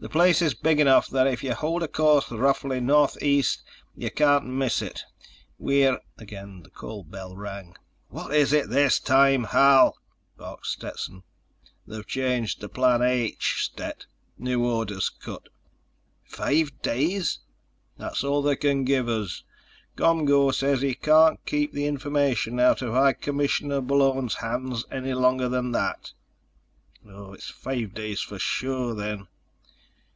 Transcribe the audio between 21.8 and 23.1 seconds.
information out of